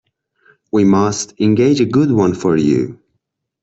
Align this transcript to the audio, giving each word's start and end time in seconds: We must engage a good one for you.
We 0.71 0.83
must 0.83 1.39
engage 1.39 1.79
a 1.79 1.85
good 1.85 2.09
one 2.11 2.33
for 2.33 2.57
you. 2.57 2.99